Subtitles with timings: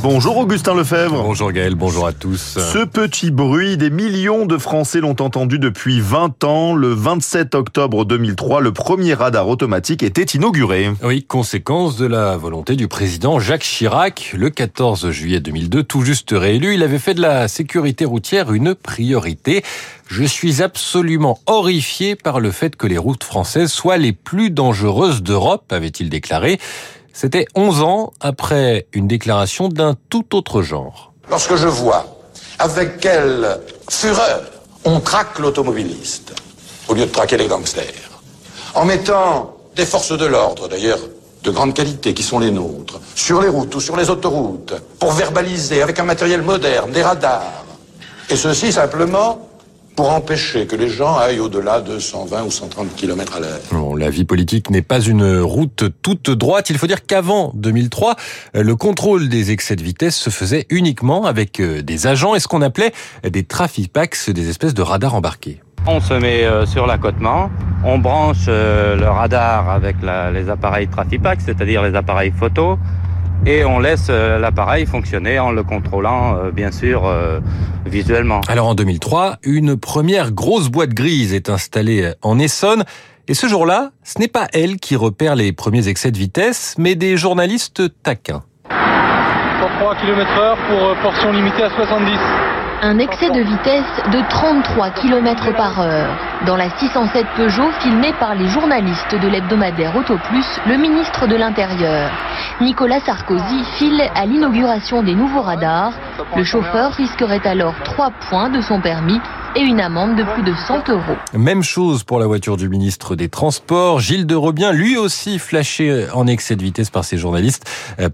[0.00, 1.24] Bonjour Augustin Lefebvre.
[1.24, 2.56] Bonjour Gaël, bonjour à tous.
[2.58, 6.76] Ce petit bruit, des millions de Français l'ont entendu depuis 20 ans.
[6.76, 10.90] Le 27 octobre 2003, le premier radar automatique était inauguré.
[11.02, 14.34] Oui, conséquence de la volonté du président Jacques Chirac.
[14.36, 18.76] Le 14 juillet 2002, tout juste réélu, il avait fait de la sécurité routière une
[18.76, 19.64] priorité.
[20.06, 25.22] Je suis absolument horrifié par le fait que les routes françaises soient les plus dangereuses
[25.22, 26.58] d'Europe, avait-il déclaré.
[27.20, 31.12] C'était 11 ans après une déclaration d'un tout autre genre.
[31.28, 32.06] Lorsque je vois
[32.60, 33.58] avec quelle
[33.90, 34.42] fureur
[34.84, 36.32] on traque l'automobiliste
[36.86, 38.22] au lieu de traquer les gangsters,
[38.72, 41.00] en mettant des forces de l'ordre, d'ailleurs
[41.42, 45.10] de grande qualité, qui sont les nôtres, sur les routes ou sur les autoroutes, pour
[45.10, 47.64] verbaliser avec un matériel moderne, des radars,
[48.30, 49.47] et ceci simplement
[49.98, 53.58] pour empêcher que les gens aillent au-delà de 120 ou 130 km à l'heure.
[53.72, 56.70] Bon, la vie politique n'est pas une route toute droite.
[56.70, 58.14] Il faut dire qu'avant 2003,
[58.54, 62.46] le contrôle des excès de vitesse se faisait uniquement avec euh, des agents et ce
[62.46, 62.92] qu'on appelait
[63.28, 65.60] des trafipax, des espèces de radars embarqués.
[65.88, 67.50] On se met euh, sur l'accotement,
[67.84, 72.78] on branche euh, le radar avec la, les appareils Trafipax, c'est-à-dire les appareils photo,
[73.46, 77.10] et on laisse l'appareil fonctionner en le contrôlant, bien sûr,
[77.86, 78.40] visuellement.
[78.48, 82.84] Alors en 2003, une première grosse boîte grise est installée en Essonne.
[83.28, 86.94] Et ce jour-là, ce n'est pas elle qui repère les premiers excès de vitesse, mais
[86.94, 88.42] des journalistes taquins.
[88.68, 92.47] 103 km heure pour portion limitée à 70.
[92.80, 96.16] Un excès de vitesse de 33 km par heure.
[96.46, 102.08] Dans la 607 Peugeot filmée par les journalistes de l'hebdomadaire Autoplus, le ministre de l'Intérieur.
[102.60, 105.92] Nicolas Sarkozy file à l'inauguration des nouveaux radars.
[106.36, 109.18] Le chauffeur risquerait alors 3 points de son permis
[109.56, 111.16] et une amende de plus de 100 euros.
[111.34, 113.98] Même chose pour la voiture du ministre des Transports.
[113.98, 117.68] Gilles de Robien, lui aussi flashé en excès de vitesse par ses journalistes.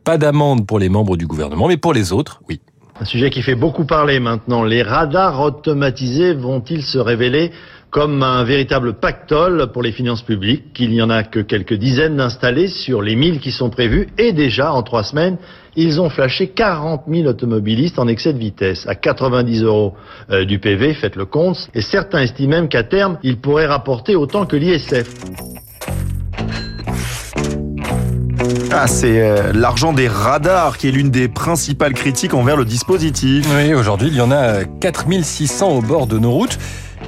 [0.04, 2.62] Pas d'amende pour les membres du gouvernement, mais pour les autres, oui.
[3.00, 4.62] Un sujet qui fait beaucoup parler maintenant.
[4.62, 7.50] Les radars automatisés vont-ils se révéler
[7.90, 12.16] comme un véritable pactole pour les finances publiques, qu'il n'y en a que quelques dizaines
[12.16, 15.38] d'installés sur les 1000 qui sont prévus, et déjà, en trois semaines,
[15.76, 19.94] ils ont flashé 40 000 automobilistes en excès de vitesse, à 90 euros
[20.30, 24.16] euh, du PV, faites le compte, et certains estiment même qu'à terme, ils pourraient rapporter
[24.16, 25.08] autant que l'ISF.
[28.76, 33.46] Ah, c'est euh, l'argent des radars qui est l'une des principales critiques envers le dispositif.
[33.56, 36.58] Oui, aujourd'hui, il y en a 4600 au bord de nos routes.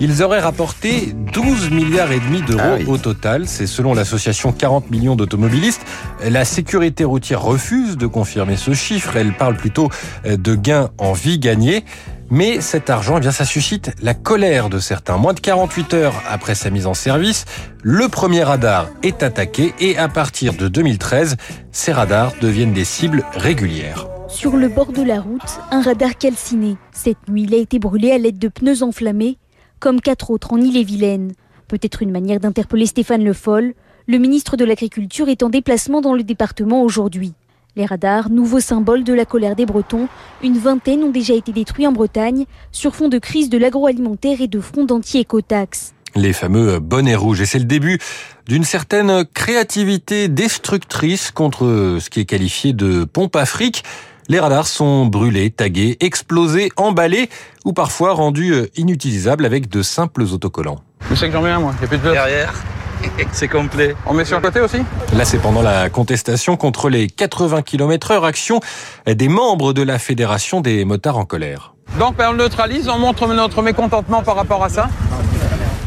[0.00, 2.84] Ils auraient rapporté 12 milliards et demi d'euros Ah oui.
[2.86, 3.46] au total.
[3.48, 5.80] C'est selon l'association 40 millions d'automobilistes.
[6.28, 9.16] La sécurité routière refuse de confirmer ce chiffre.
[9.16, 9.88] Elle parle plutôt
[10.26, 11.84] de gains en vie gagnée.
[12.28, 15.16] Mais cet argent, eh bien, ça suscite la colère de certains.
[15.16, 17.44] Moins de 48 heures après sa mise en service,
[17.82, 21.36] le premier radar est attaqué et à partir de 2013,
[21.70, 24.08] ces radars deviennent des cibles régulières.
[24.28, 26.76] Sur le bord de la route, un radar calciné.
[26.92, 29.38] Cette nuit, il a été brûlé à l'aide de pneus enflammés,
[29.80, 31.32] comme quatre autres en Ille-et-Vilaine.
[31.68, 33.74] Peut-être une manière d'interpeller Stéphane Le Foll.
[34.06, 37.32] Le ministre de l'Agriculture est en déplacement dans le département aujourd'hui.
[37.76, 40.08] Les radars, nouveau symbole de la colère des Bretons,
[40.42, 44.48] une vingtaine ont déjà été détruits en Bretagne sur fond de crise de l'agroalimentaire et
[44.48, 45.92] de front d'anti-écotaxe.
[46.14, 47.42] Les fameux bonnets rouges.
[47.42, 47.98] Et c'est le début
[48.46, 53.82] d'une certaine créativité destructrice contre ce qui est qualifié de pompe afrique.
[54.28, 57.28] Les radars sont brûlés, tagués, explosés, emballés
[57.64, 60.80] ou parfois rendus inutilisables avec de simples autocollants.
[61.08, 61.74] Je sais que j'en mets un, moi.
[61.80, 62.14] Il a plus de place.
[62.14, 62.54] Derrière,
[63.32, 63.94] c'est complet.
[64.04, 64.78] On met sur le côté aussi?
[65.16, 68.60] Là, c'est pendant la contestation contre les 80 km heure action
[69.06, 71.74] des membres de la Fédération des motards en colère.
[71.98, 74.88] Donc, ben, on le neutralise, on montre notre mécontentement par rapport à ça.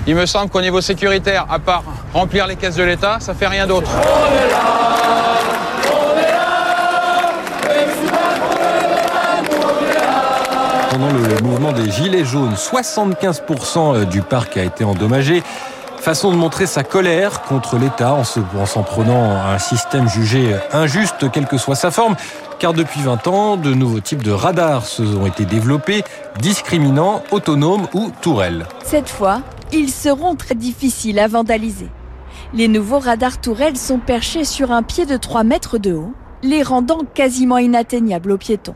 [0.07, 1.83] Il me semble qu'au niveau sécuritaire, à part
[2.13, 3.91] remplir les caisses de l'État, ça fait rien d'autre.
[10.89, 15.43] Pendant le mouvement des Gilets jaunes, 75% du parc a été endommagé.
[15.97, 20.07] Façon de montrer sa colère contre l'État en se- en s'en prenant à un système
[20.09, 22.15] jugé injuste, quelle que soit sa forme.
[22.57, 26.03] Car depuis 20 ans, de nouveaux types de radars se ont été développés,
[26.39, 28.65] discriminants, autonomes ou tourelles.
[28.83, 29.41] Cette fois,
[29.71, 31.89] ils seront très difficiles à vandaliser.
[32.53, 36.63] Les nouveaux radars tourelles sont perchés sur un pied de 3 mètres de haut, les
[36.63, 38.75] rendant quasiment inatteignables aux piétons.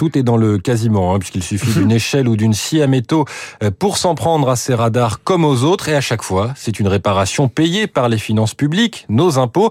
[0.00, 3.26] Tout est dans le quasiment, hein, puisqu'il suffit d'une échelle ou d'une scie à métaux
[3.62, 5.90] euh, pour s'en prendre à ces radars comme aux autres.
[5.90, 9.68] Et à chaque fois, c'est une réparation payée par les finances publiques, nos impôts,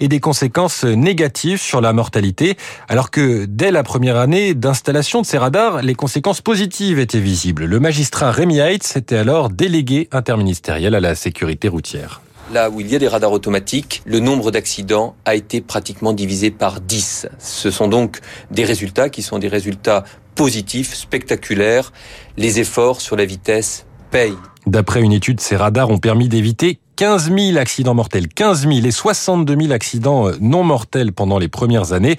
[0.00, 2.56] et des conséquences négatives sur la mortalité.
[2.88, 7.64] Alors que dès la première année d'installation de ces radars, les conséquences positives étaient visibles.
[7.64, 12.20] Le magistrat Rémi Heitz était alors délégué interministériel à la sécurité routière.
[12.52, 16.50] Là où il y a des radars automatiques, le nombre d'accidents a été pratiquement divisé
[16.50, 17.28] par 10.
[17.38, 20.04] Ce sont donc des résultats qui sont des résultats
[20.34, 21.92] positifs, spectaculaires.
[22.38, 24.38] Les efforts sur la vitesse payent.
[24.66, 28.90] D'après une étude, ces radars ont permis d'éviter 15 000 accidents mortels, 15 000 et
[28.90, 32.16] 62 000 accidents non mortels pendant les premières années.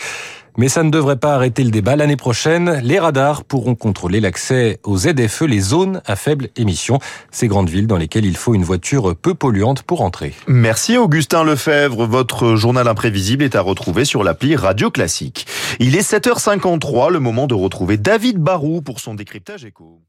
[0.56, 1.98] Mais ça ne devrait pas arrêter le débat.
[1.98, 7.00] L'année prochaine, les radars pourront contrôler l'accès aux ZFE, les zones à faible émission,
[7.30, 10.34] ces grandes villes dans lesquelles il faut une voiture peu polluante pour entrer.
[10.48, 12.06] Merci Augustin Lefebvre.
[12.06, 15.46] Votre journal imprévisible est à retrouver sur l'appli Radio Classique.
[15.80, 20.00] Il est 7h53, le moment de retrouver David Barou pour son décryptage éco.